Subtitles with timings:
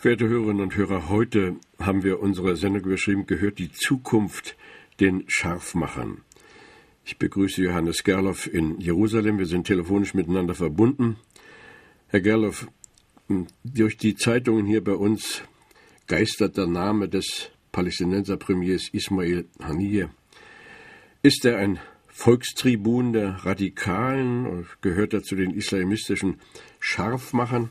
[0.00, 4.56] Verehrte Hörerinnen und Hörer, heute haben wir unsere Sendung überschrieben, gehört die Zukunft
[5.00, 6.20] den Scharfmachern.
[7.04, 9.40] Ich begrüße Johannes Gerloff in Jerusalem.
[9.40, 11.16] Wir sind telefonisch miteinander verbunden.
[12.06, 12.68] Herr Gerloff,
[13.64, 15.42] durch die Zeitungen hier bei uns
[16.06, 20.10] geistert der Name des Palästinenserpremiers Ismail Haniyeh.
[21.24, 24.64] Ist er ein Volkstribun der Radikalen?
[24.80, 26.38] Gehört er zu den islamistischen
[26.78, 27.70] Scharfmachern?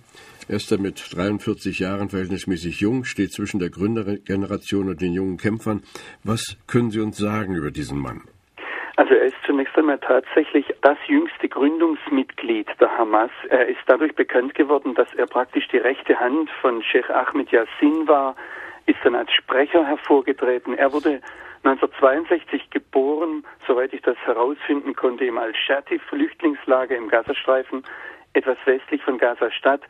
[0.49, 5.35] Er ist er mit 43 Jahren verhältnismäßig jung, steht zwischen der Gründergeneration und den jungen
[5.35, 5.83] Kämpfern.
[6.23, 8.21] Was können Sie uns sagen über diesen Mann?
[8.95, 13.29] Also er ist zunächst einmal tatsächlich das jüngste Gründungsmitglied der Hamas.
[13.49, 18.07] Er ist dadurch bekannt geworden, dass er praktisch die rechte Hand von Sheikh Ahmed Yassin
[18.07, 18.35] war,
[18.85, 20.75] ist dann als Sprecher hervorgetreten.
[20.75, 21.19] Er wurde
[21.63, 27.83] 1962 geboren, soweit ich das herausfinden konnte, im Al-Shati-Flüchtlingslager im Gazastreifen,
[28.33, 29.81] etwas westlich von Gaza-Stadt.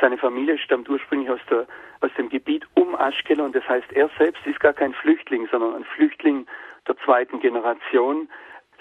[0.00, 1.66] Seine Familie stammt ursprünglich aus, der,
[2.00, 3.52] aus dem Gebiet um Aschkelon.
[3.52, 6.46] Das heißt, er selbst ist gar kein Flüchtling, sondern ein Flüchtling
[6.86, 8.28] der zweiten Generation.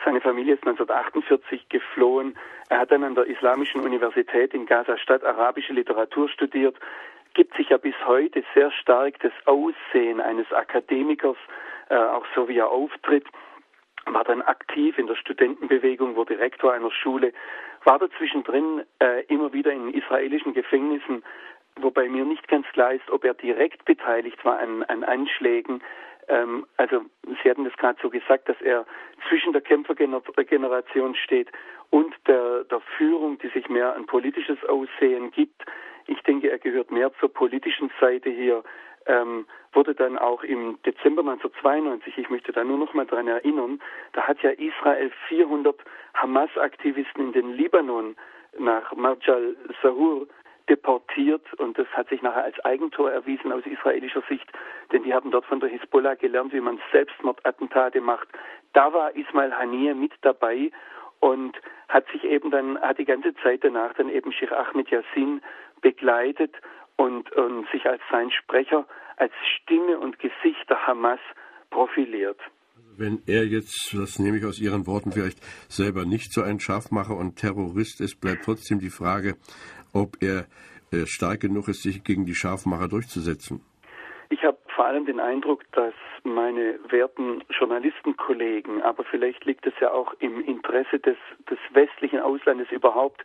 [0.04, 2.36] Seine Familie ist 1948 geflohen.
[2.70, 6.76] Er hat dann an der Islamischen Universität in Gaza-Stadt arabische Literatur studiert,
[7.34, 11.38] gibt sich ja bis heute sehr stark das Aussehen eines Akademikers,
[11.90, 13.26] äh, auch so wie er auftritt
[14.06, 17.34] war dann aktiv in der Studentenbewegung, wurde Rektor einer Schule,
[17.86, 21.24] war da zwischendrin äh, immer wieder in israelischen Gefängnissen,
[21.78, 25.82] wobei mir nicht ganz klar ist, ob er direkt beteiligt war an, an Anschlägen.
[26.28, 27.02] Ähm, also
[27.44, 28.86] Sie hatten das gerade so gesagt, dass er
[29.28, 31.52] zwischen der Kämpfergeneration steht
[31.90, 35.64] und der, der Führung, die sich mehr ein politisches Aussehen gibt.
[36.08, 38.64] Ich denke, er gehört mehr zur politischen Seite hier
[39.06, 43.82] ähm, wurde dann auch im Dezember 1992, ich möchte da nur noch mal dran erinnern,
[44.14, 45.76] da hat ja Israel 400
[46.16, 48.16] Hamas-Aktivisten in den Libanon
[48.58, 50.28] nach Marjal Sahur
[50.70, 54.50] deportiert und das hat sich nachher als Eigentor erwiesen aus israelischer Sicht,
[54.92, 58.28] denn die haben dort von der Hisbollah gelernt, wie man Selbstmordattentate macht.
[58.74, 60.72] Da war Ismail Haniyeh mit dabei
[61.20, 61.60] und
[61.90, 65.42] hat sich eben dann, hat die ganze Zeit danach dann eben Sheikh Ahmed Yassin
[65.82, 66.56] begleitet
[66.98, 68.86] und, und sich als sein Sprecher,
[69.18, 71.20] als Stimme und Gesicht der Hamas
[71.70, 72.40] profiliert.
[72.96, 77.16] Wenn er jetzt, das nehme ich aus Ihren Worten vielleicht selber nicht so ein Scharfmacher
[77.16, 79.36] und Terrorist ist, bleibt trotzdem die Frage,
[79.94, 80.46] ob er
[80.92, 83.62] äh, stark genug ist, sich gegen die Scharfmacher durchzusetzen.
[84.30, 89.92] Ich habe vor allem den Eindruck, dass meine werten Journalistenkollegen, aber vielleicht liegt es ja
[89.92, 91.18] auch im Interesse des,
[91.50, 93.24] des westlichen Auslandes überhaupt,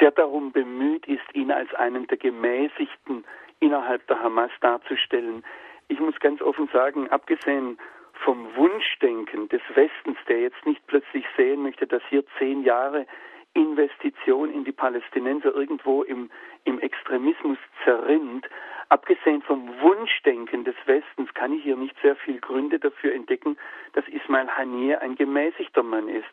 [0.00, 3.24] sehr darum bemüht ist, ihn als einen der Gemäßigten
[3.60, 5.44] innerhalb der Hamas darzustellen.
[5.88, 7.78] Ich muss ganz offen sagen, abgesehen
[8.24, 13.06] vom Wunschdenken des Westens, der jetzt nicht plötzlich sehen möchte, dass hier zehn Jahre
[13.54, 16.30] Investition in die Palästinenser irgendwo im,
[16.64, 18.48] im Extremismus zerrinnt.
[18.92, 23.56] Abgesehen vom Wunschdenken des Westens kann ich hier nicht sehr viel Gründe dafür entdecken,
[23.94, 26.28] dass Ismail Haniyeh ein gemäßigter Mann ist.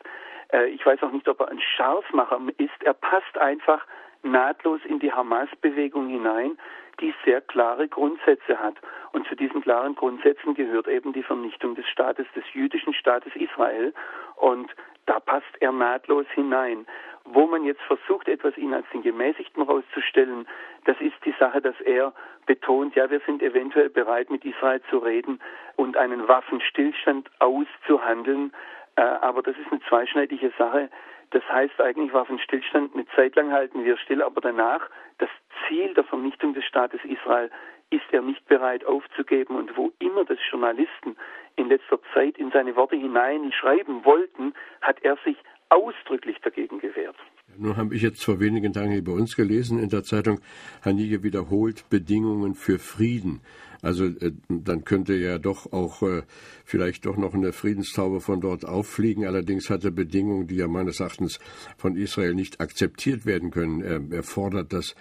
[0.52, 2.84] Äh, ich weiß auch nicht, ob er ein Scharfmacher ist.
[2.84, 3.86] Er passt einfach
[4.24, 6.58] nahtlos in die Hamas-Bewegung hinein,
[7.00, 8.76] die sehr klare Grundsätze hat.
[9.14, 13.94] Und zu diesen klaren Grundsätzen gehört eben die Vernichtung des Staates, des jüdischen Staates Israel.
[14.36, 14.70] Und
[15.06, 16.86] da passt er nahtlos hinein.
[17.32, 20.48] Wo man jetzt versucht, etwas ihn als den Gemäßigten rauszustellen,
[20.86, 22.14] das ist die Sache, dass er
[22.48, 25.40] betont, ja, wir sind eventuell bereit, mit Israel zu reden
[25.76, 28.52] und einen Waffenstillstand auszuhandeln.
[28.96, 30.90] Äh, aber das ist eine zweischneidige Sache.
[31.32, 34.90] Das heißt eigentlich Waffenstillstand, eine Zeit lang halten wir still, aber danach
[35.20, 35.30] das
[35.68, 37.52] Ziel der Vernichtung des Staates Israel
[37.92, 39.56] ist er nicht bereit aufzugeben.
[39.56, 41.16] Und wo immer das Journalisten
[41.56, 45.38] in letzter Zeit in seine Worte hineinschreiben wollten, hat er sich
[45.70, 47.16] ausdrücklich dagegen gewehrt.
[47.58, 50.40] Nun habe ich jetzt vor wenigen Tagen hier bei uns gelesen in der Zeitung,
[50.84, 53.42] Hanige wiederholt Bedingungen für Frieden.
[53.82, 56.24] Also äh, dann könnte ja doch auch äh,
[56.66, 59.26] vielleicht doch noch eine Friedenstaube von dort auffliegen.
[59.26, 61.40] Allerdings hat er Bedingungen, die ja meines Erachtens
[61.78, 63.82] von Israel nicht akzeptiert werden können.
[63.82, 64.96] Er, er fordert, dass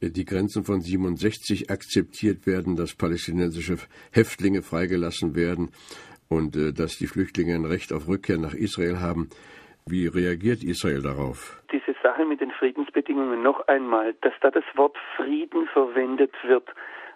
[0.00, 3.78] äh, die Grenzen von 67 akzeptiert werden, dass palästinensische
[4.10, 5.70] Häftlinge freigelassen werden
[6.28, 9.28] und dass die Flüchtlinge ein Recht auf Rückkehr nach Israel haben.
[9.88, 11.62] Wie reagiert Israel darauf?
[11.70, 16.68] Diese Sache mit den Friedensbedingungen noch einmal, dass da das Wort Frieden verwendet wird.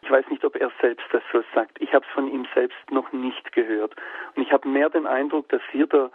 [0.02, 1.82] Ich weiß nicht, ob er selbst das so sagt.
[1.82, 3.96] Ich habe es von ihm selbst noch nicht gehört.
[4.36, 6.12] Und ich habe mehr den Eindruck, dass hier der,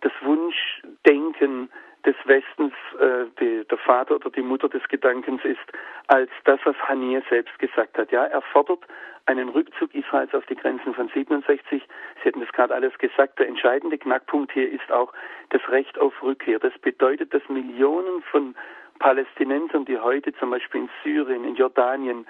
[0.00, 1.68] das Wunschdenken
[2.04, 5.58] des Westens äh, die, der Vater oder die Mutter des Gedankens ist,
[6.06, 8.10] als das, was Haniyeh selbst gesagt hat.
[8.12, 8.84] Ja, er fordert
[9.26, 11.82] einen Rückzug Israels auf die Grenzen von 67.
[11.82, 13.38] Sie hätten das gerade alles gesagt.
[13.38, 15.12] Der entscheidende Knackpunkt hier ist auch
[15.50, 16.58] das Recht auf Rückkehr.
[16.58, 18.54] Das bedeutet, dass Millionen von
[18.98, 22.26] Palästinensern, die heute zum Beispiel in Syrien, in Jordanien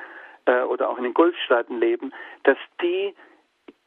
[0.47, 2.13] äh, oder auch in den Golfstaaten leben,
[2.43, 3.15] dass die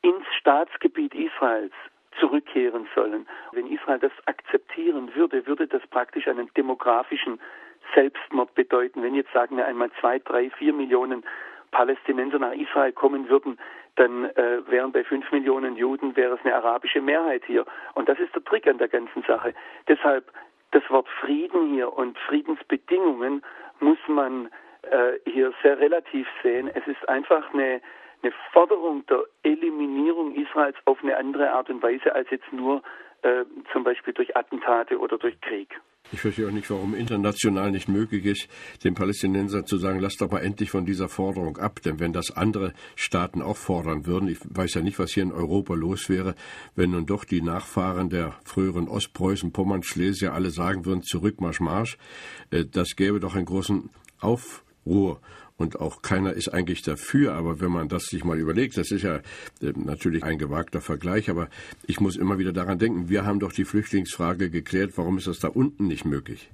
[0.01, 1.73] ins Staatsgebiet Israels
[2.19, 3.27] zurückkehren sollen.
[3.51, 7.39] Wenn Israel das akzeptieren würde, würde das praktisch einen demografischen
[7.95, 9.03] Selbstmord bedeuten.
[9.03, 11.23] Wenn jetzt sagen wir einmal zwei, drei, vier Millionen
[11.71, 13.57] Palästinenser nach Israel kommen würden,
[13.95, 17.65] dann äh, wären bei fünf Millionen Juden wäre es eine arabische Mehrheit hier.
[17.93, 19.53] Und das ist der Trick an der ganzen Sache.
[19.87, 20.31] Deshalb
[20.71, 23.43] das Wort Frieden hier und Friedensbedingungen
[23.79, 24.49] muss man
[24.83, 26.69] äh, hier sehr relativ sehen.
[26.73, 27.81] Es ist einfach eine
[28.23, 32.81] eine Forderung der Eliminierung Israels auf eine andere Art und Weise als jetzt nur
[33.23, 35.69] äh, zum Beispiel durch Attentate oder durch Krieg.
[36.11, 38.49] Ich verstehe auch nicht, warum international nicht möglich ist,
[38.83, 41.79] den Palästinensern zu sagen, lasst doch mal endlich von dieser Forderung ab.
[41.85, 45.31] Denn wenn das andere Staaten auch fordern würden, ich weiß ja nicht, was hier in
[45.31, 46.35] Europa los wäre,
[46.75, 51.61] wenn nun doch die Nachfahren der früheren Ostpreußen, Pommern, Schlesier alle sagen würden, zurück, Marsch,
[51.61, 51.97] Marsch,
[52.49, 53.89] äh, das gäbe doch einen großen
[54.19, 55.21] Aufruhr
[55.61, 57.33] und auch keiner ist eigentlich dafür.
[57.33, 59.17] Aber wenn man das sich mal überlegt, das ist ja
[59.61, 61.47] äh, natürlich ein gewagter Vergleich, aber
[61.87, 65.39] ich muss immer wieder daran denken, wir haben doch die Flüchtlingsfrage geklärt, warum ist das
[65.39, 66.49] da unten nicht möglich?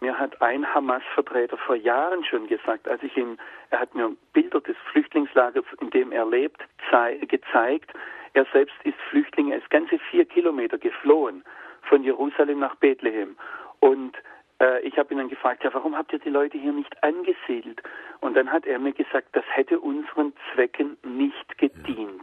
[0.00, 3.38] Mir hat ein Hamas-Vertreter vor Jahren schon gesagt, als ich ihm,
[3.70, 6.62] er hat mir Bilder des Flüchtlingslagers, in dem er lebt,
[7.28, 7.92] gezeigt.
[8.34, 11.42] Er selbst ist Flüchtling, er ist ganze vier Kilometer geflohen
[11.82, 13.36] von Jerusalem nach Bethlehem.
[13.80, 14.16] Und
[14.60, 17.82] äh, ich habe ihn dann gefragt, ja, warum habt ihr die Leute hier nicht angesiedelt?
[18.20, 22.22] Und dann hat er mir gesagt, das hätte unseren Zwecken nicht gedient.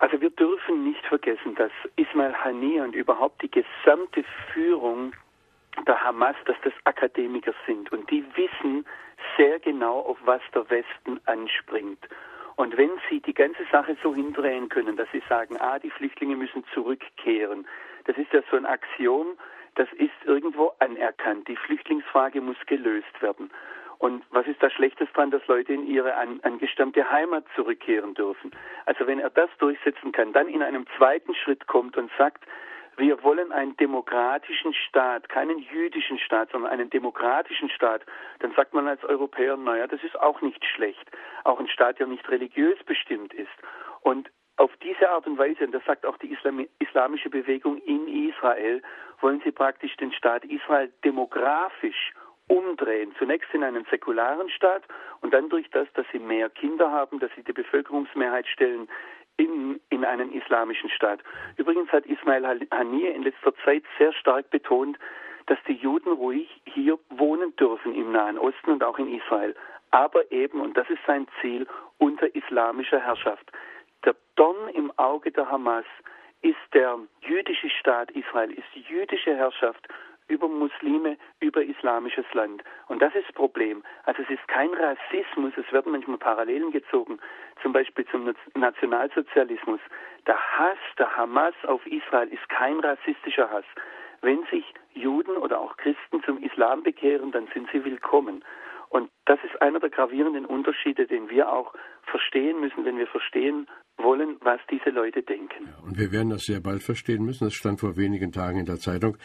[0.00, 5.12] Also wir dürfen nicht vergessen, dass Ismail Haniyeh und überhaupt die gesamte Führung
[5.86, 8.84] der Hamas, dass das Akademiker sind und die wissen
[9.36, 12.08] sehr genau, auf was der Westen anspringt.
[12.56, 16.34] Und wenn sie die ganze Sache so hindrehen können, dass sie sagen, ah, die Flüchtlinge
[16.34, 17.66] müssen zurückkehren,
[18.06, 19.38] das ist ja so ein Axiom,
[19.78, 21.46] das ist irgendwo anerkannt.
[21.46, 23.50] Die Flüchtlingsfrage muss gelöst werden.
[23.98, 28.50] Und was ist da Schlechtes dran, dass Leute in ihre an, angestammte Heimat zurückkehren dürfen?
[28.86, 32.44] Also wenn er das durchsetzen kann, dann in einem zweiten Schritt kommt und sagt,
[32.96, 38.02] wir wollen einen demokratischen Staat, keinen jüdischen Staat, sondern einen demokratischen Staat,
[38.40, 41.08] dann sagt man als Europäer, naja, das ist auch nicht schlecht.
[41.44, 43.48] Auch ein Staat, der nicht religiös bestimmt ist.
[44.00, 46.36] Und auf diese Art und Weise, und das sagt auch die
[46.80, 48.82] islamische Bewegung in Israel,
[49.20, 52.12] wollen sie praktisch den Staat Israel demografisch
[52.48, 53.14] umdrehen.
[53.18, 54.82] Zunächst in einen säkularen Staat
[55.20, 58.88] und dann durch das, dass sie mehr Kinder haben, dass sie die Bevölkerungsmehrheit stellen,
[59.36, 61.20] in, in einen islamischen Staat.
[61.56, 64.98] Übrigens hat Ismail Haniyeh in letzter Zeit sehr stark betont,
[65.46, 69.54] dass die Juden ruhig hier wohnen dürfen im Nahen Osten und auch in Israel.
[69.90, 71.66] Aber eben, und das ist sein Ziel,
[71.98, 73.50] unter islamischer Herrschaft.
[74.04, 75.86] Der Dorn im Auge der Hamas
[76.42, 79.88] ist der jüdische Staat Israel, ist die jüdische Herrschaft
[80.28, 82.62] über Muslime, über islamisches Land.
[82.88, 83.82] Und das ist das Problem.
[84.04, 87.18] Also es ist kein Rassismus, es werden manchmal Parallelen gezogen,
[87.62, 89.80] zum Beispiel zum Nationalsozialismus.
[90.26, 93.64] Der Hass der Hamas auf Israel ist kein rassistischer Hass.
[94.20, 98.44] Wenn sich Juden oder auch Christen zum Islam bekehren, dann sind sie willkommen.
[98.90, 101.74] Und das ist einer der gravierenden Unterschiede, den wir auch
[102.10, 103.66] verstehen müssen, wenn wir verstehen
[103.98, 105.68] wollen, was diese Leute denken.
[105.84, 107.48] Und wir werden das sehr bald verstehen müssen.
[107.48, 109.16] Es stand vor wenigen Tagen in der Zeitung,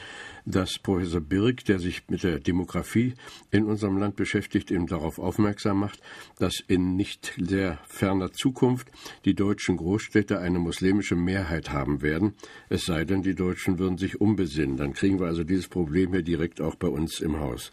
[0.45, 3.13] dass Professor Birk, der sich mit der Demografie
[3.51, 6.01] in unserem Land beschäftigt, eben darauf aufmerksam macht,
[6.39, 8.89] dass in nicht sehr ferner Zukunft
[9.25, 12.35] die deutschen Großstädte eine muslimische Mehrheit haben werden.
[12.69, 14.77] Es sei denn, die Deutschen würden sich umbesinnen.
[14.77, 17.71] Dann kriegen wir also dieses Problem hier direkt auch bei uns im Haus.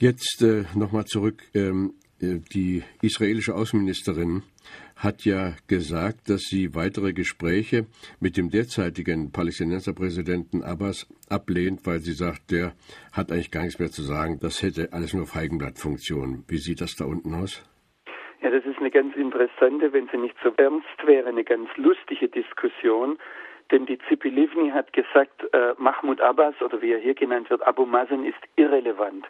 [0.00, 1.42] Jetzt äh, nochmal zurück.
[1.54, 1.92] Ähm,
[2.22, 4.42] äh, die israelische Außenministerin
[4.96, 7.84] hat ja gesagt, dass sie weitere Gespräche
[8.18, 12.72] mit dem derzeitigen Palästinenserpräsidenten Abbas ablehnt, weil sie sagt, der
[13.12, 14.38] hat eigentlich gar nichts mehr zu sagen.
[14.40, 16.44] Das hätte alles nur Feigenblattfunktion.
[16.48, 17.62] Wie sieht das da unten aus?
[18.40, 22.28] Ja, das ist eine ganz interessante, wenn sie nicht so ernst wäre, eine ganz lustige
[22.28, 23.18] Diskussion.
[23.70, 27.60] Denn die Zipi Livni hat gesagt, äh, Mahmoud Abbas oder wie er hier genannt wird,
[27.66, 29.26] Abu Mazen ist irrelevant.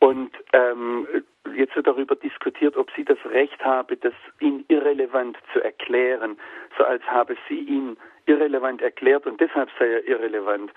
[0.00, 1.08] Und ähm,
[1.56, 6.38] jetzt wird darüber diskutiert, ob sie das Recht habe, das ihn irrelevant zu erklären,
[6.76, 10.70] so als habe sie ihn irrelevant erklärt und deshalb sei er irrelevant.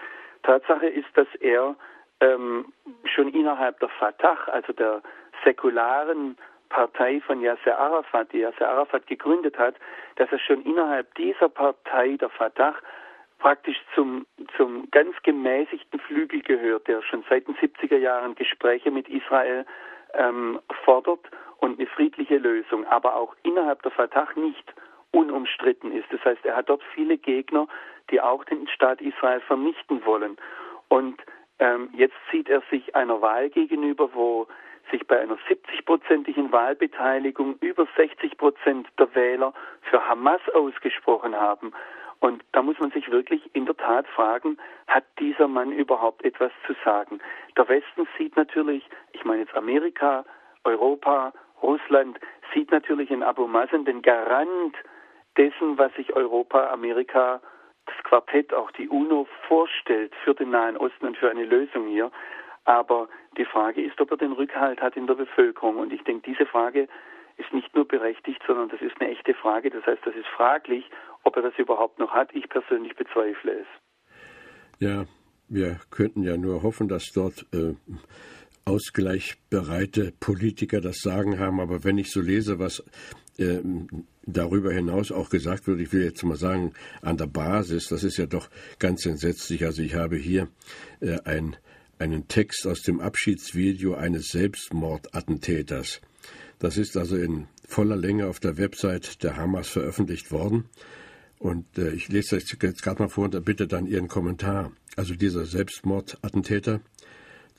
[0.43, 1.75] Tatsache ist, dass er
[2.21, 2.73] ähm,
[3.05, 5.01] schon innerhalb der Fatah, also der
[5.43, 6.37] säkularen
[6.69, 9.75] Partei von Yasser Arafat, die Yasser Arafat gegründet hat,
[10.15, 12.75] dass er schon innerhalb dieser Partei der Fatah
[13.41, 19.09] praktisch zum, zum ganz gemäßigten Flügel gehört, der schon seit den 70er Jahren Gespräche mit
[19.09, 19.65] Israel
[20.13, 21.25] ähm, fordert
[21.57, 24.73] und eine friedliche Lösung, aber auch innerhalb der Fatah nicht
[25.11, 26.05] unumstritten ist.
[26.11, 27.67] Das heißt, er hat dort viele Gegner,
[28.11, 30.37] die auch den Staat Israel vernichten wollen.
[30.87, 31.19] Und
[31.59, 34.47] ähm, jetzt sieht er sich einer Wahl gegenüber, wo
[34.91, 41.71] sich bei einer 70-prozentigen Wahlbeteiligung über 60 Prozent der Wähler für Hamas ausgesprochen haben.
[42.21, 46.51] Und da muss man sich wirklich in der Tat fragen, hat dieser Mann überhaupt etwas
[46.67, 47.19] zu sagen?
[47.57, 50.23] Der Westen sieht natürlich, ich meine jetzt Amerika,
[50.63, 52.19] Europa, Russland,
[52.53, 54.75] sieht natürlich in Abu Mazen den Garant
[55.35, 57.41] dessen, was sich Europa, Amerika,
[57.87, 62.11] das Quartett, auch die UNO vorstellt für den Nahen Osten und für eine Lösung hier.
[62.65, 65.77] Aber die Frage ist, ob er den Rückhalt hat in der Bevölkerung.
[65.77, 66.87] Und ich denke, diese Frage
[67.37, 69.71] ist nicht nur berechtigt, sondern das ist eine echte Frage.
[69.71, 70.87] Das heißt, das ist fraglich,
[71.23, 73.67] ob er das überhaupt noch hat, ich persönlich bezweifle es.
[74.79, 75.05] Ja,
[75.47, 77.75] wir könnten ja nur hoffen, dass dort äh,
[78.65, 81.59] ausgleichbereite Politiker das Sagen haben.
[81.59, 82.83] Aber wenn ich so lese, was
[83.37, 83.59] äh,
[84.25, 88.17] darüber hinaus auch gesagt wird, ich will jetzt mal sagen, an der Basis, das ist
[88.17, 88.49] ja doch
[88.79, 89.65] ganz entsetzlich.
[89.65, 90.47] Also ich habe hier
[90.99, 91.55] äh, ein,
[91.99, 96.01] einen Text aus dem Abschiedsvideo eines Selbstmordattentäters.
[96.59, 100.69] Das ist also in voller Länge auf der Website der Hamas veröffentlicht worden.
[101.41, 104.71] Und äh, ich lese das jetzt gerade mal vor und bitte dann Ihren Kommentar.
[104.95, 106.81] Also dieser Selbstmordattentäter,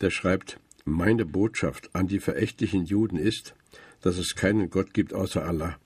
[0.01, 3.57] der schreibt, meine Botschaft an die verächtlichen Juden ist,
[4.01, 5.79] dass es keinen Gott gibt außer Allah.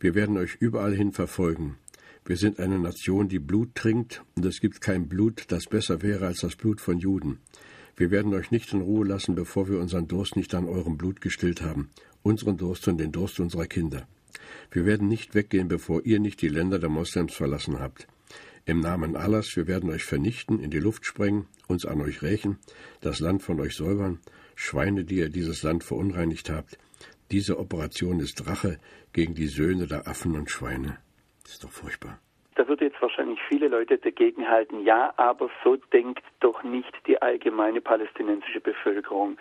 [0.00, 1.76] Wir werden euch überall hin verfolgen.
[2.24, 6.26] Wir sind eine Nation, die Blut trinkt, und es gibt kein Blut, das besser wäre
[6.26, 7.40] als das Blut von Juden.
[7.96, 11.20] Wir werden euch nicht in Ruhe lassen, bevor wir unseren Durst nicht an eurem Blut
[11.20, 11.90] gestillt haben,
[12.22, 14.08] unseren Durst und den Durst unserer Kinder.
[14.70, 18.06] Wir werden nicht weggehen, bevor ihr nicht die Länder der Moslems verlassen habt.
[18.64, 22.58] Im Namen Allahs, wir werden euch vernichten, in die Luft sprengen, uns an euch rächen,
[23.00, 24.18] das Land von euch säubern,
[24.56, 26.78] Schweine, die ihr dieses Land verunreinigt habt.
[27.30, 28.78] Diese Operation ist Rache
[29.12, 30.98] gegen die Söhne der Affen und Schweine.
[31.42, 32.18] Das ist doch furchtbar.
[32.56, 37.20] Da würde jetzt wahrscheinlich viele Leute dagegen halten, ja, aber so denkt doch nicht die
[37.20, 39.36] allgemeine palästinensische Bevölkerung.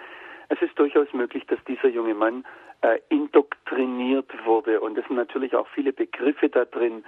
[0.50, 2.46] Es ist durchaus möglich, dass dieser junge Mann
[2.82, 4.80] äh, indoktriniert wurde.
[4.82, 7.04] Und es sind natürlich auch viele Begriffe da drin,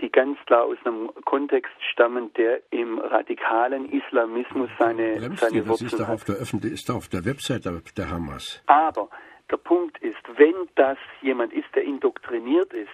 [0.00, 6.00] die ganz klar aus einem Kontext stammen, der im radikalen Islamismus seine, seine Wurzeln das
[6.00, 7.64] ist Auf der Öffentlich ist auf der Website
[7.96, 8.62] der Hamas.
[8.66, 9.08] Aber
[9.50, 12.88] der Punkt ist, wenn das jemand ist, der indoktriniert ist,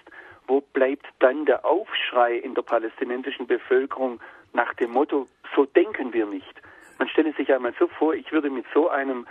[0.47, 4.19] wo bleibt dann der Aufschrei in der palästinensischen Bevölkerung
[4.53, 6.61] nach dem Motto, so denken wir nicht?
[6.97, 9.25] Man stelle sich einmal so vor, ich würde mit so einem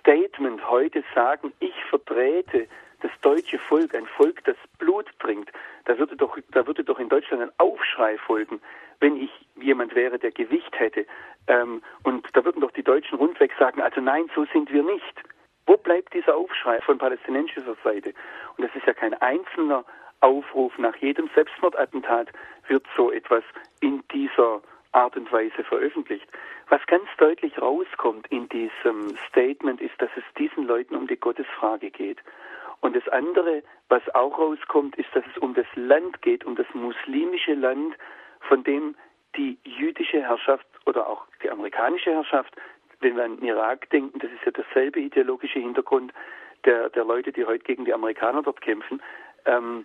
[0.00, 2.68] Statement heute sagen, ich vertrete
[3.00, 5.52] das deutsche Volk, ein Volk, das Blut trinkt,
[5.84, 8.60] da würde doch, da würde doch in Deutschland ein Aufschrei folgen,
[9.00, 11.06] wenn ich jemand wäre, der Gewicht hätte.
[11.46, 15.22] Ähm, und da würden doch die Deutschen rundweg sagen, also nein, so sind wir nicht.
[15.66, 18.14] Wo bleibt dieser Aufschrei von palästinensischer Seite?
[18.56, 19.84] Und das ist ja kein einzelner
[20.20, 20.76] Aufruf.
[20.78, 22.28] Nach jedem Selbstmordattentat
[22.66, 23.44] wird so etwas
[23.80, 24.60] in dieser
[24.92, 26.26] Art und Weise veröffentlicht.
[26.70, 31.90] Was ganz deutlich rauskommt in diesem Statement ist, dass es diesen Leuten um die Gottesfrage
[31.90, 32.18] geht.
[32.80, 36.66] Und das andere, was auch rauskommt, ist, dass es um das Land geht, um das
[36.74, 37.96] muslimische Land,
[38.40, 38.94] von dem
[39.36, 42.54] die jüdische Herrschaft oder auch die amerikanische Herrschaft,
[43.00, 46.12] wenn wir an den Irak denken, das ist ja derselbe ideologische Hintergrund
[46.64, 49.00] der, der Leute, die heute gegen die Amerikaner dort kämpfen,
[49.44, 49.84] ähm,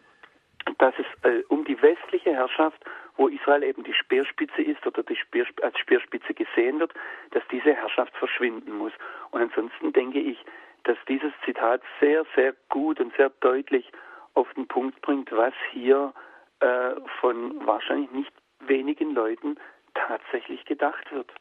[0.80, 2.84] dass es äh, um die westliche Herrschaft,
[3.18, 6.94] wo Israel eben die Speerspitze ist oder die Speer, als Speerspitze gesehen wird,
[7.32, 8.94] dass diese Herrschaft verschwinden muss.
[9.32, 10.38] Und ansonsten denke ich,
[10.84, 13.92] dass dieses Zitat sehr, sehr gut und sehr deutlich
[14.34, 16.14] auf den Punkt bringt, was hier
[16.60, 16.92] äh,
[17.22, 18.32] von wahrscheinlich nicht
[18.68, 19.58] wenigen Leuten
[19.94, 21.32] tatsächlich gedacht wird.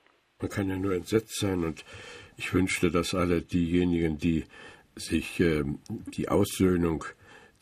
[0.41, 1.85] Man kann ja nur entsetzt sein und
[2.37, 4.45] ich wünschte, dass alle diejenigen, die
[4.97, 7.05] sich äh, die Aussöhnung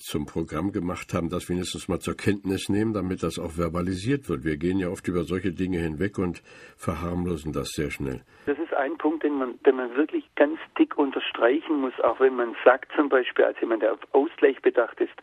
[0.00, 4.45] zum Programm gemacht haben, das wenigstens mal zur Kenntnis nehmen, damit das auch verbalisiert wird.
[4.45, 6.42] Wir gehen ja oft über solche Dinge hinweg und
[6.76, 8.23] verharmlosen das sehr schnell.
[8.47, 12.35] Das ist ein Punkt, den man, den man wirklich ganz dick unterstreichen muss, auch wenn
[12.35, 15.14] man sagt zum Beispiel, als jemand, der auf Ausgleich bedacht ist,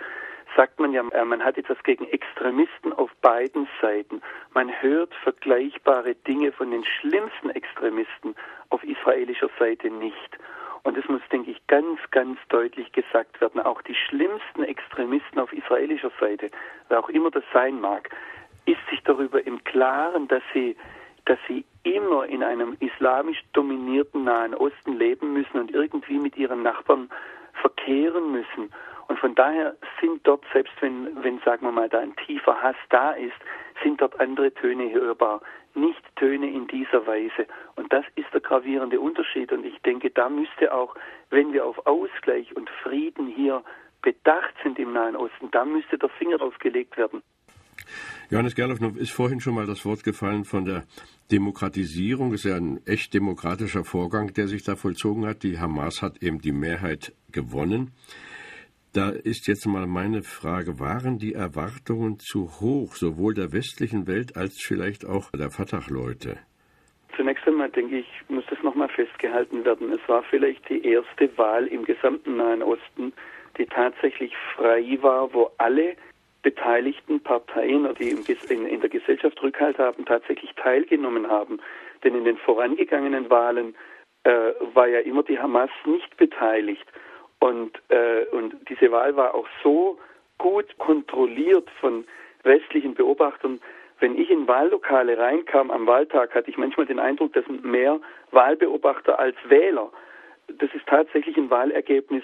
[0.55, 4.21] sagt man ja, äh, man hat etwas gegen Extremisten auf beiden Seiten.
[4.53, 8.35] Man hört vergleichbare Dinge von den schlimmsten Extremisten
[8.69, 10.37] auf israelischer Seite nicht.
[10.87, 15.51] Und es muss, denke ich, ganz, ganz deutlich gesagt werden, auch die schlimmsten Extremisten auf
[15.51, 16.49] israelischer Seite,
[16.87, 18.09] wer auch immer das sein mag,
[18.65, 20.77] ist sich darüber im Klaren, dass sie,
[21.25, 26.63] dass sie immer in einem islamisch dominierten Nahen Osten leben müssen und irgendwie mit ihren
[26.63, 27.09] Nachbarn
[27.51, 28.71] verkehren müssen.
[29.09, 32.77] Und von daher sind dort, selbst wenn, wenn, sagen wir mal, da ein tiefer Hass
[32.91, 33.35] da ist,
[33.83, 35.41] sind dort andere Töne hörbar.
[35.75, 37.47] Nicht Töne in dieser Weise.
[37.75, 39.51] Und das ist der gravierende Unterschied.
[39.51, 40.95] Und ich denke, da müsste auch,
[41.29, 43.63] wenn wir auf Ausgleich und Frieden hier
[44.01, 47.21] bedacht sind im Nahen Osten, da müsste der Finger drauf gelegt werden.
[48.29, 50.83] Johannes Gerloff, ist vorhin schon mal das Wort gefallen von der
[51.31, 52.31] Demokratisierung.
[52.31, 55.43] Das ist ja ein echt demokratischer Vorgang, der sich da vollzogen hat.
[55.43, 57.93] Die Hamas hat eben die Mehrheit gewonnen.
[58.93, 64.35] Da ist jetzt mal meine Frage, waren die Erwartungen zu hoch, sowohl der westlichen Welt
[64.37, 66.37] als vielleicht auch der Fatah-Leute?
[67.15, 69.91] Zunächst einmal denke ich, muss das nochmal festgehalten werden.
[69.91, 73.11] Es war vielleicht die erste Wahl im gesamten Nahen Osten,
[73.57, 75.95] die tatsächlich frei war, wo alle
[76.43, 81.59] beteiligten Parteien, die in, der Gesellschaft Rückhalt haben, tatsächlich teilgenommen haben.
[82.03, 83.75] Denn in den vorangegangenen Wahlen
[84.23, 86.85] äh, war ja immer die Hamas nicht beteiligt.
[87.39, 89.97] Und, äh, und diese Wahl war auch so
[90.37, 92.05] gut kontrolliert von
[92.43, 93.59] westlichen Beobachtern.
[93.99, 97.99] Wenn ich in Wahllokale reinkam am Wahltag, hatte ich manchmal den Eindruck, das sind mehr
[98.31, 99.91] Wahlbeobachter als Wähler.
[100.47, 102.23] Das ist tatsächlich ein Wahlergebnis,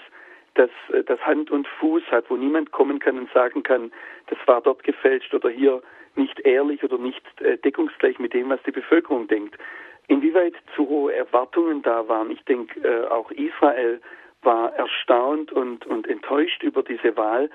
[0.54, 3.92] das, äh, das Hand und Fuß hat, wo niemand kommen kann und sagen kann,
[4.28, 5.82] das war dort gefälscht oder hier
[6.16, 9.58] nicht ehrlich oder nicht äh, deckungsgleich mit dem, was die Bevölkerung denkt.
[10.06, 14.00] Inwieweit zu hohe Erwartungen da waren, ich denke, äh, auch Israel
[14.44, 17.50] war erstaunt und, und enttäuscht über diese Wahl.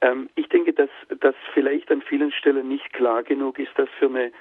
[0.00, 4.06] Ähm, ich denke, dass das vielleicht an vielen Stellen nicht klar genug ist, dass für
[4.06, 4.32] eine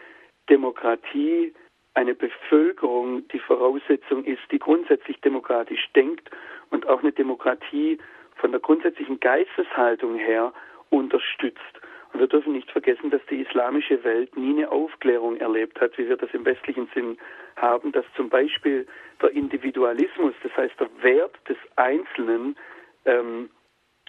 [0.50, 1.54] Demokratie
[1.94, 6.30] eine Bevölkerung die Voraussetzung ist, die grundsätzlich demokratisch denkt
[6.72, 8.00] und auch eine Demokratie
[8.36, 10.52] von der grundsätzlichen Geisteshaltung her
[10.90, 11.62] unterstützt.
[12.14, 16.18] Wir dürfen nicht vergessen, dass die islamische Welt nie eine Aufklärung erlebt hat, wie wir
[16.18, 17.18] das im westlichen Sinn
[17.56, 18.86] haben, dass zum Beispiel
[19.22, 22.56] der Individualismus, das heißt der Wert des einzelnen
[23.06, 23.50] ähm,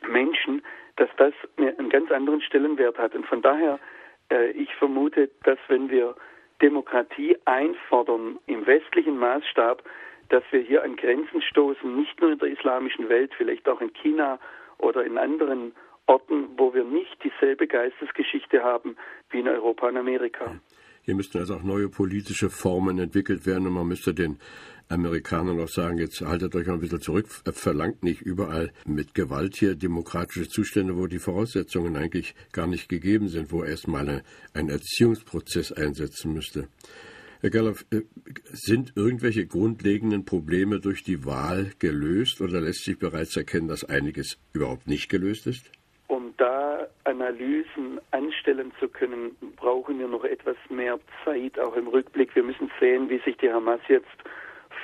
[0.07, 0.63] Menschen,
[0.97, 3.15] dass das einen ganz anderen Stellenwert hat.
[3.15, 3.79] Und von daher,
[4.31, 6.15] äh, ich vermute, dass wenn wir
[6.61, 9.83] Demokratie einfordern im westlichen Maßstab,
[10.29, 13.93] dass wir hier an Grenzen stoßen, nicht nur in der islamischen Welt, vielleicht auch in
[13.95, 14.39] China
[14.79, 15.75] oder in anderen
[16.07, 18.97] Orten, wo wir nicht dieselbe Geistesgeschichte haben
[19.31, 20.61] wie in Europa und Amerika.
[21.03, 24.39] Hier müssten also auch neue politische Formen entwickelt werden und man müsste den
[24.89, 29.57] Amerikanern auch sagen, jetzt haltet euch mal ein bisschen zurück, verlangt nicht überall mit Gewalt
[29.57, 34.23] hier demokratische Zustände, wo die Voraussetzungen eigentlich gar nicht gegeben sind, wo erstmal
[34.55, 36.69] ein Erziehungsprozess einsetzen müsste.
[37.41, 38.01] Herr Gerloff, äh,
[38.53, 44.39] sind irgendwelche grundlegenden Probleme durch die Wahl gelöst oder lässt sich bereits erkennen, dass einiges
[44.55, 45.71] überhaupt nicht gelöst ist?
[46.37, 52.35] Da Analysen anstellen zu können, brauchen wir noch etwas mehr Zeit, auch im Rückblick.
[52.35, 54.17] Wir müssen sehen, wie sich die Hamas jetzt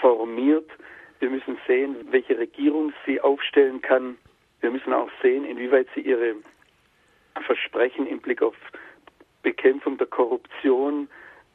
[0.00, 0.70] formiert.
[1.18, 4.16] Wir müssen sehen, welche Regierung sie aufstellen kann.
[4.60, 6.36] Wir müssen auch sehen, inwieweit sie ihre
[7.46, 8.56] Versprechen im Blick auf
[9.42, 11.08] Bekämpfung der Korruption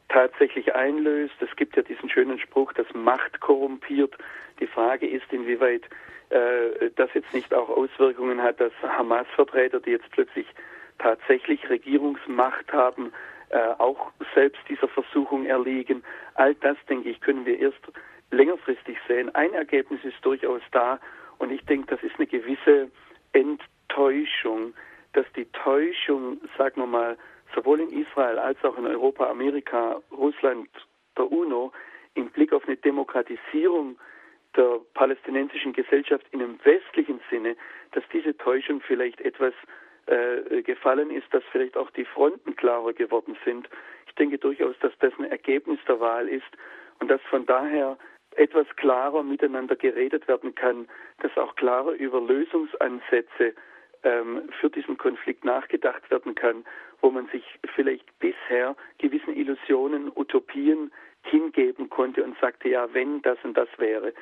[0.08, 1.34] tatsächlich einlöst.
[1.40, 4.16] Es gibt ja diesen schönen Spruch, dass Macht korrumpiert.
[4.60, 5.82] Die Frage ist, inwieweit
[6.30, 10.46] äh, das jetzt nicht auch Auswirkungen hat, dass Hamas-Vertreter, die jetzt plötzlich
[10.98, 13.12] tatsächlich Regierungsmacht haben,
[13.50, 16.02] äh, auch selbst dieser Versuchung erliegen.
[16.34, 17.80] All das, denke ich, können wir erst
[18.30, 19.34] längerfristig sehen.
[19.34, 20.98] Ein Ergebnis ist durchaus da
[21.38, 22.90] und ich denke, das ist eine gewisse
[23.32, 24.74] Enttäuschung,
[25.12, 27.16] dass die Täuschung, sagen wir mal,
[27.54, 30.68] sowohl in Israel als auch in Europa, Amerika, Russland,
[31.16, 31.72] der UNO
[32.14, 33.96] im Blick auf eine Demokratisierung
[34.56, 37.56] der palästinensischen Gesellschaft in einem westlichen Sinne,
[37.92, 39.54] dass diese Täuschung vielleicht etwas
[40.06, 43.68] äh, gefallen ist, dass vielleicht auch die Fronten klarer geworden sind.
[44.06, 46.46] Ich denke durchaus, dass das ein Ergebnis der Wahl ist
[47.00, 47.98] und dass von daher
[48.36, 50.88] etwas klarer miteinander geredet werden kann,
[51.20, 53.54] dass auch klarer über Lösungsansätze
[54.02, 56.64] ähm, für diesen Konflikt nachgedacht werden kann,
[57.00, 60.92] wo man sich vielleicht bisher gewissen Illusionen, Utopien
[61.22, 64.12] hingeben konnte und sagte, ja, wenn das und das wäre.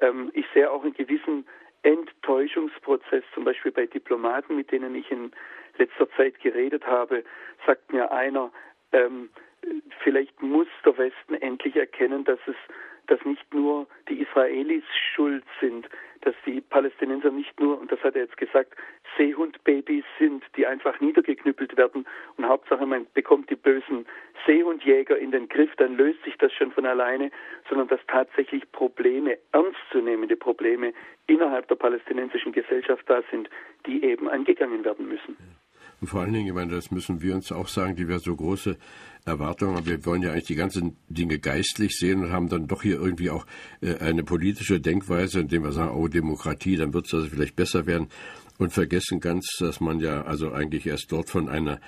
[0.00, 1.46] Ähm, ich sehe auch einen gewissen
[1.82, 5.32] Enttäuschungsprozess, zum Beispiel bei Diplomaten, mit denen ich in
[5.76, 7.24] letzter Zeit geredet habe,
[7.66, 8.50] sagt mir einer,
[8.92, 9.28] ähm,
[10.02, 12.56] vielleicht muss der Westen endlich erkennen, dass es
[13.06, 15.88] dass nicht nur die Israelis schuld sind,
[16.22, 18.74] dass die Palästinenser nicht nur, und das hat er jetzt gesagt,
[19.16, 24.06] Seehundbabys sind, die einfach niedergeknüppelt werden und Hauptsache man bekommt die bösen
[24.46, 27.30] Seehundjäger in den Griff, dann löst sich das schon von alleine,
[27.68, 30.92] sondern dass tatsächlich Probleme, ernstzunehmende Probleme
[31.26, 33.48] innerhalb der palästinensischen Gesellschaft da sind,
[33.86, 35.36] die eben angegangen werden müssen.
[36.00, 38.34] Und vor allen Dingen, ich meine, das müssen wir uns auch sagen, die wir so
[38.34, 38.76] große
[39.24, 39.86] Erwartungen haben.
[39.86, 43.30] Wir wollen ja eigentlich die ganzen Dinge geistlich sehen und haben dann doch hier irgendwie
[43.30, 43.46] auch
[43.80, 47.86] äh, eine politische Denkweise, indem wir sagen, oh, Demokratie, dann wird es also vielleicht besser
[47.86, 48.08] werden
[48.58, 51.80] und vergessen ganz, dass man ja also eigentlich erst dort von einer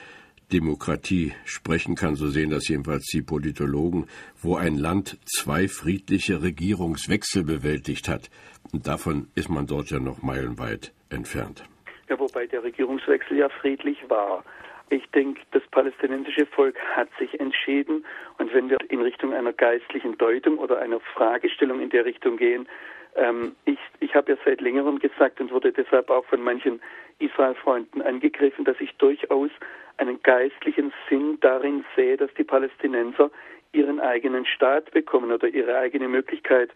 [0.52, 4.06] Demokratie sprechen kann, so sehen das jedenfalls die Politologen,
[4.40, 8.30] wo ein Land zwei friedliche Regierungswechsel bewältigt hat.
[8.72, 11.64] Und davon ist man dort ja noch meilenweit entfernt.
[12.08, 14.44] Ja, wobei der Regierungswechsel ja friedlich war.
[14.88, 18.04] Ich denke, das palästinensische Volk hat sich entschieden.
[18.38, 22.68] Und wenn wir in Richtung einer geistlichen Deutung oder einer Fragestellung in der Richtung gehen,
[23.16, 26.80] ähm, ich, ich habe ja seit längerem gesagt und wurde deshalb auch von manchen
[27.18, 29.50] Israel-Freunden angegriffen, dass ich durchaus
[29.96, 33.30] einen geistlichen Sinn darin sehe, dass die Palästinenser
[33.72, 36.70] ihren eigenen Staat bekommen oder ihre eigene Möglichkeit,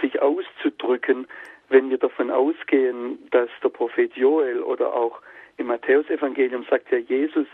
[0.00, 1.26] sich auszudrücken,
[1.68, 5.20] wenn wir davon ausgehen, dass der Prophet Joel oder auch
[5.56, 7.46] im Matthäusevangelium sagt ja Jesus,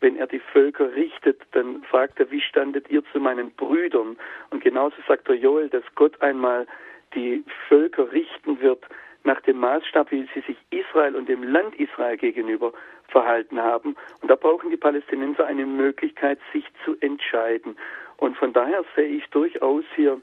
[0.00, 4.16] wenn er die Völker richtet, dann fragt er, wie standet ihr zu meinen Brüdern?
[4.50, 6.66] Und genauso sagt der Joel, dass Gott einmal
[7.14, 8.84] die Völker richten wird
[9.24, 12.72] nach dem Maßstab, wie sie sich Israel und dem Land Israel gegenüber
[13.08, 13.94] verhalten haben.
[14.20, 17.76] Und da brauchen die Palästinenser eine Möglichkeit, sich zu entscheiden.
[18.16, 20.20] Und von daher sehe ich durchaus hier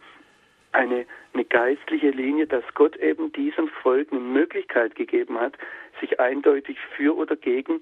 [0.71, 5.57] eine, eine geistliche Linie, dass Gott eben diesem Volk eine Möglichkeit gegeben hat,
[5.99, 7.81] sich eindeutig für oder gegen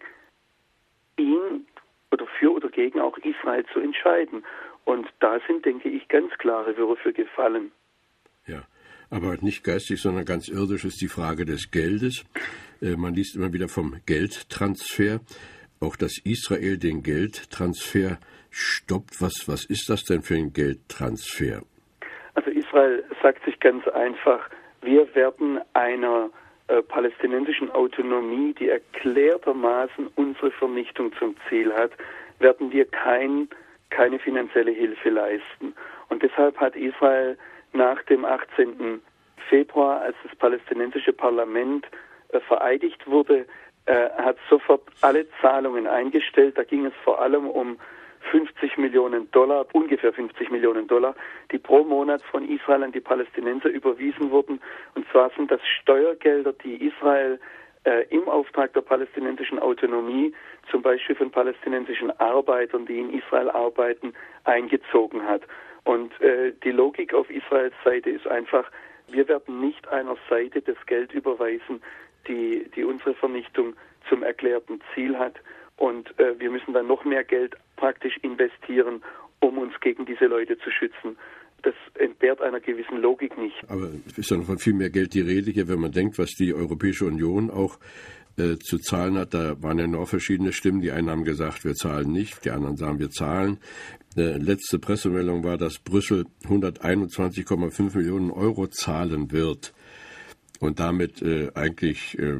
[1.18, 1.66] ihn
[2.12, 4.44] oder für oder gegen auch Israel zu entscheiden.
[4.86, 7.72] Und da sind, denke ich, ganz klare Würfe gefallen.
[8.46, 8.64] Ja
[9.10, 12.26] aber nicht geistig, sondern ganz irdisch ist die Frage des Geldes.
[12.82, 15.22] Äh, man liest immer wieder vom Geldtransfer.
[15.80, 18.20] Auch dass Israel den Geldtransfer
[18.50, 19.22] stoppt.
[19.22, 21.64] Was, was ist das denn für ein Geldtransfer?
[22.68, 24.50] Israel sagt sich ganz einfach,
[24.82, 26.30] wir werden einer
[26.68, 31.92] äh, palästinensischen Autonomie, die erklärtermaßen unsere Vernichtung zum Ziel hat,
[32.40, 33.48] werden wir kein,
[33.90, 35.74] keine finanzielle Hilfe leisten.
[36.10, 37.38] Und deshalb hat Israel
[37.74, 39.02] nach dem 18.
[39.50, 41.86] Februar, als das palästinensische Parlament
[42.30, 43.46] äh, vereidigt wurde,
[43.86, 46.58] äh, hat sofort alle Zahlungen eingestellt.
[46.58, 47.78] Da ging es vor allem um
[48.32, 51.16] 50 Millionen Dollar, ungefähr 50 Millionen Dollar,
[51.52, 54.62] die pro Monat von Israel an die Palästinenser überwiesen wurden.
[54.96, 57.40] Und zwar sind das Steuergelder, die Israel
[57.86, 60.34] äh, im Auftrag der palästinensischen Autonomie,
[60.70, 64.14] zum Beispiel von palästinensischen Arbeitern, die in Israel arbeiten,
[64.44, 65.42] eingezogen hat.
[65.84, 68.70] Und äh, die Logik auf Israels Seite ist einfach,
[69.08, 71.82] wir werden nicht einer Seite das Geld überweisen,
[72.28, 73.74] die, die unsere Vernichtung
[74.10, 75.36] zum erklärten Ziel hat.
[75.78, 79.02] Und äh, wir müssen dann noch mehr Geld praktisch investieren,
[79.40, 81.18] um uns gegen diese Leute zu schützen.
[81.62, 83.56] Das entbehrt einer gewissen Logik nicht.
[83.68, 86.18] Aber es ist ja noch von viel mehr Geld die Rede hier, wenn man denkt,
[86.18, 87.78] was die Europäische Union auch
[88.38, 89.34] äh, zu zahlen hat.
[89.34, 90.82] Da waren ja noch verschiedene Stimmen.
[90.82, 93.60] Die einen haben gesagt, wir zahlen nicht, die anderen sagen, wir zahlen.
[94.16, 99.74] Äh, letzte Pressemeldung war, dass Brüssel 121,5 Millionen Euro zahlen wird
[100.60, 102.40] und damit äh, eigentlich äh,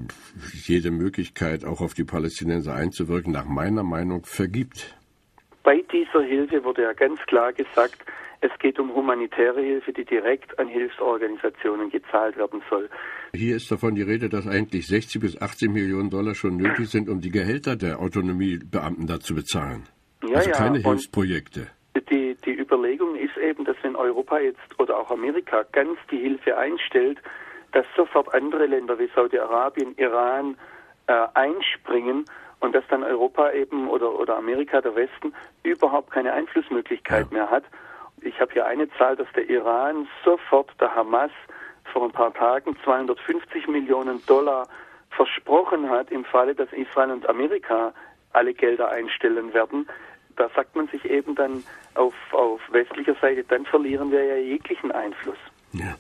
[0.66, 4.96] jede Möglichkeit, auch auf die Palästinenser einzuwirken, nach meiner Meinung vergibt.
[5.64, 8.06] Bei dieser Hilfe wurde ja ganz klar gesagt,
[8.42, 12.90] es geht um humanitäre Hilfe, die direkt an Hilfsorganisationen gezahlt werden soll.
[13.34, 17.10] Hier ist davon die Rede, dass eigentlich 60 bis 80 Millionen Dollar schon nötig sind,
[17.10, 19.84] um die Gehälter der Autonomiebeamten da zu bezahlen.
[20.28, 20.90] Ja, also keine ja.
[20.90, 21.68] Hilfsprojekte.
[22.10, 26.56] Die, die Überlegung ist eben, dass wenn Europa jetzt oder auch Amerika ganz die Hilfe
[26.58, 27.18] einstellt,
[27.72, 30.58] dass sofort andere Länder wie Saudi-Arabien, Iran
[31.08, 32.26] äh, einspringen
[32.60, 37.38] und dass dann Europa eben oder, oder Amerika, der Westen, überhaupt keine Einflussmöglichkeit ja.
[37.38, 37.64] mehr hat
[38.22, 41.32] ich habe hier eine Zahl, dass der Iran sofort der Hamas
[41.94, 44.68] vor ein paar Tagen 250 Millionen Dollar
[45.12, 47.94] versprochen hat, im Falle, dass Israel und Amerika
[48.34, 49.88] alle Gelder einstellen werden.
[50.36, 51.64] Da sagt man sich eben dann
[51.96, 55.38] auf, auf westlicher Seite, dann verlieren wir ja jeglichen Einfluss.
[55.74, 55.96] Ja.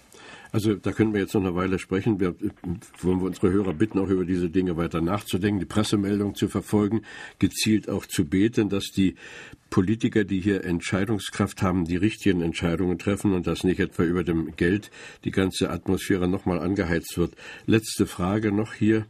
[0.51, 2.19] Also da können wir jetzt noch eine Weile sprechen.
[2.19, 2.35] Wir
[3.01, 7.01] wollen wir unsere Hörer bitten, auch über diese Dinge weiter nachzudenken, die Pressemeldung zu verfolgen,
[7.39, 9.15] gezielt auch zu beten, dass die
[9.69, 14.55] Politiker, die hier Entscheidungskraft haben, die richtigen Entscheidungen treffen und dass nicht etwa über dem
[14.55, 14.91] Geld
[15.25, 17.33] die ganze Atmosphäre nochmal angeheizt wird.
[17.65, 19.05] Letzte Frage noch hier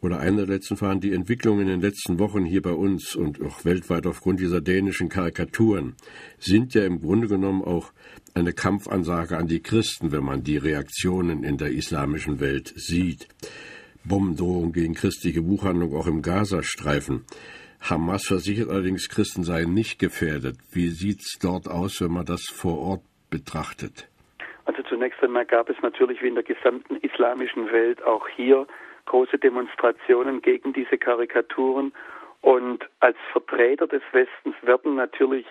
[0.00, 3.42] oder eine der letzten Fragen, die Entwicklung in den letzten Wochen hier bei uns und
[3.42, 5.94] auch weltweit aufgrund dieser dänischen Karikaturen
[6.38, 7.92] sind ja im Grunde genommen auch
[8.34, 13.28] eine Kampfansage an die Christen, wenn man die Reaktionen in der islamischen Welt sieht.
[14.04, 17.24] Bombendrohung gegen christliche Buchhandlung auch im Gazastreifen.
[17.80, 20.56] Hamas versichert allerdings, Christen seien nicht gefährdet.
[20.72, 24.08] Wie sieht es dort aus, wenn man das vor Ort betrachtet?
[24.64, 28.66] Also zunächst einmal gab es natürlich wie in der gesamten islamischen Welt auch hier
[29.06, 31.92] große Demonstrationen gegen diese Karikaturen
[32.42, 35.46] Und als Vertreter des Westens werden natürlich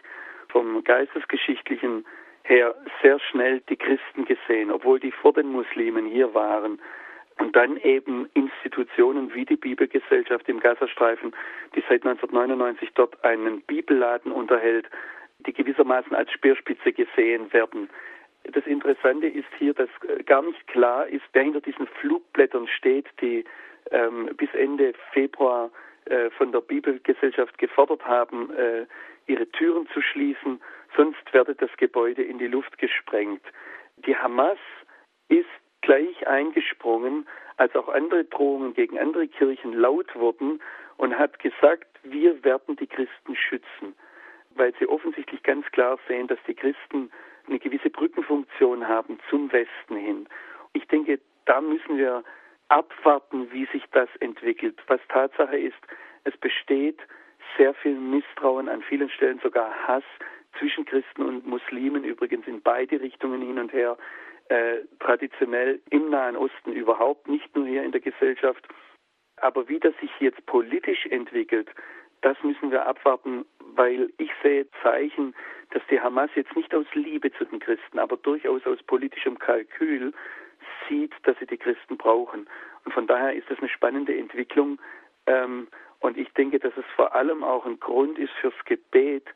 [0.47, 2.05] vom geistesgeschichtlichen
[2.43, 6.79] her sehr schnell die Christen gesehen, obwohl die vor den Muslimen hier waren.
[7.37, 11.35] Und dann eben Institutionen wie die Bibelgesellschaft im Gazastreifen,
[11.75, 14.87] die seit 1999 dort einen Bibelladen unterhält,
[15.45, 17.89] die gewissermaßen als Speerspitze gesehen werden.
[18.51, 19.89] Das Interessante ist hier, dass
[20.25, 23.43] gar nicht klar ist, wer hinter diesen Flugblättern steht, die
[23.91, 25.71] ähm, bis Ende Februar
[26.05, 28.85] äh, von der Bibelgesellschaft gefordert haben, äh,
[29.27, 30.61] ihre Türen zu schließen,
[30.95, 33.41] sonst werde das Gebäude in die Luft gesprengt.
[33.97, 34.59] Die Hamas
[35.29, 35.47] ist
[35.81, 37.27] gleich eingesprungen,
[37.57, 40.61] als auch andere Drohungen gegen andere Kirchen laut wurden
[40.97, 43.95] und hat gesagt, wir werden die Christen schützen,
[44.51, 47.11] weil sie offensichtlich ganz klar sehen, dass die Christen
[47.47, 50.27] eine gewisse Brückenfunktion haben zum Westen hin.
[50.73, 52.23] Ich denke, da müssen wir
[52.69, 54.79] abwarten, wie sich das entwickelt.
[54.87, 55.77] Was Tatsache ist,
[56.23, 56.99] es besteht
[57.57, 60.03] sehr viel Misstrauen, an vielen Stellen sogar Hass
[60.57, 63.97] zwischen Christen und Muslimen, übrigens in beide Richtungen hin und her,
[64.49, 68.67] äh, traditionell im Nahen Osten überhaupt, nicht nur hier in der Gesellschaft.
[69.37, 71.69] Aber wie das sich jetzt politisch entwickelt,
[72.25, 75.35] das müssen wir abwarten, weil ich sehe Zeichen,
[75.69, 80.11] dass die Hamas jetzt nicht aus Liebe zu den Christen, aber durchaus aus politischem Kalkül
[80.89, 82.47] sieht, dass sie die Christen brauchen.
[82.83, 84.79] Und von daher ist das eine spannende Entwicklung.
[85.27, 85.67] Ähm,
[85.99, 89.27] und ich denke, dass es vor allem auch ein Grund ist fürs Gebet,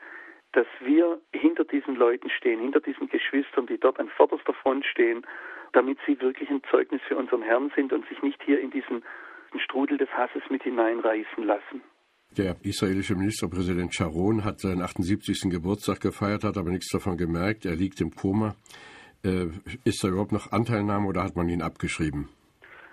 [0.53, 5.27] dass wir hinter diesen Leuten stehen, hinter diesen Geschwistern, die dort an vorderster Front stehen,
[5.73, 9.03] damit sie wirklich ein Zeugnis für unseren Herrn sind und sich nicht hier in diesen
[9.59, 11.83] Strudel des Hasses mit hineinreißen lassen.
[12.37, 15.49] Der israelische Ministerpräsident Sharon hat seinen 78.
[15.49, 17.65] Geburtstag gefeiert, hat aber nichts davon gemerkt.
[17.65, 18.55] Er liegt im Koma.
[19.25, 19.47] Äh,
[19.83, 22.29] ist da überhaupt noch Anteilnahme oder hat man ihn abgeschrieben?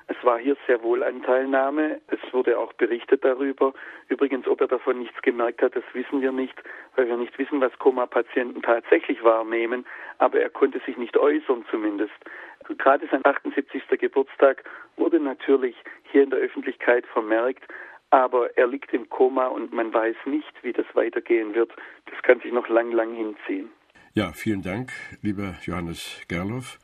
[0.08, 2.00] Es war hier sehr wohl Anteilnahme.
[2.08, 3.74] Es wurde auch berichtet darüber.
[4.08, 6.54] Übrigens, ob er davon nichts gemerkt hat, das wissen wir nicht,
[6.94, 9.84] weil wir nicht wissen, was Koma-Patienten tatsächlich wahrnehmen.
[10.18, 12.14] Aber er konnte sich nicht äußern zumindest.
[12.78, 13.82] Gerade sein 78.
[14.00, 14.64] Geburtstag
[14.96, 15.76] wurde natürlich
[16.10, 17.64] hier in der Öffentlichkeit vermerkt.
[18.10, 21.72] Aber er liegt im Koma und man weiß nicht, wie das weitergehen wird.
[22.10, 23.70] Das kann sich noch lang, lang hinziehen.
[24.14, 24.92] Ja, vielen Dank,
[25.22, 26.78] lieber Johannes Gerloff.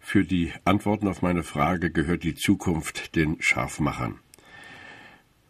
[0.00, 4.18] Für die Antworten auf meine Frage gehört die Zukunft den Scharfmachern.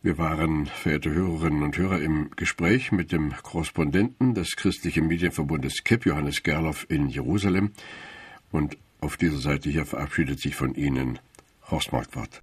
[0.02, 6.06] Wir waren, verehrte Hörerinnen und Hörer, im Gespräch mit dem Korrespondenten des christlichen Medienverbundes KIP,
[6.06, 7.72] Johannes Gerloff in Jerusalem.
[8.50, 11.18] Und auf dieser Seite hier verabschiedet sich von Ihnen
[11.70, 12.42] Horst Marquardt.